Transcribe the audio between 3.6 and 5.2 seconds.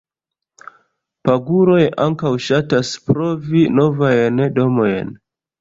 novajn domojn.